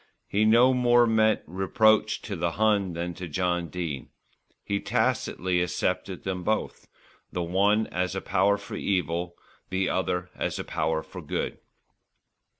He 0.27 0.45
no 0.45 0.73
more 0.73 1.05
meant 1.05 1.43
reproach 1.45 2.23
to 2.23 2.35
the 2.35 2.53
Hun 2.53 2.93
than 2.93 3.13
to 3.13 3.27
John 3.27 3.67
Dene. 3.67 4.09
He 4.63 4.79
tacitly 4.79 5.61
accepted 5.61 6.23
them 6.23 6.43
both, 6.43 6.87
the 7.31 7.43
one 7.43 7.85
as 7.85 8.15
a 8.15 8.19
power 8.21 8.57
for 8.57 8.73
evil, 8.75 9.35
the 9.69 9.89
other 9.89 10.31
as 10.33 10.57
a 10.57 10.63
power 10.63 11.03
for 11.03 11.21
good. 11.21 11.59